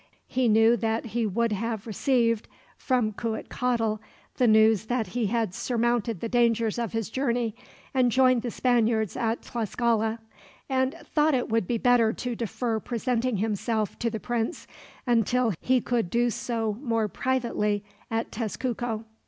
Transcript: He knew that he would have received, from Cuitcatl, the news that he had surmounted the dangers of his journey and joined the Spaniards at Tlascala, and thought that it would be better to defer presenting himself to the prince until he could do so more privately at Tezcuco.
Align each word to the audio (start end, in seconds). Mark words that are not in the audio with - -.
He 0.25 0.47
knew 0.49 0.75
that 0.77 1.05
he 1.13 1.27
would 1.27 1.51
have 1.51 1.85
received, 1.85 2.47
from 2.75 3.13
Cuitcatl, 3.13 3.99
the 4.37 4.47
news 4.47 4.85
that 4.85 5.07
he 5.09 5.27
had 5.27 5.53
surmounted 5.53 6.21
the 6.21 6.27
dangers 6.27 6.79
of 6.79 6.91
his 6.93 7.11
journey 7.11 7.53
and 7.93 8.11
joined 8.11 8.41
the 8.41 8.49
Spaniards 8.49 9.15
at 9.15 9.43
Tlascala, 9.43 10.17
and 10.67 10.93
thought 10.95 11.33
that 11.33 11.37
it 11.37 11.49
would 11.49 11.67
be 11.67 11.77
better 11.77 12.13
to 12.13 12.35
defer 12.35 12.79
presenting 12.79 13.37
himself 13.37 13.99
to 13.99 14.09
the 14.09 14.19
prince 14.19 14.65
until 15.05 15.53
he 15.61 15.79
could 15.81 16.09
do 16.09 16.31
so 16.31 16.79
more 16.81 17.07
privately 17.07 17.83
at 18.09 18.31
Tezcuco. 18.31 19.03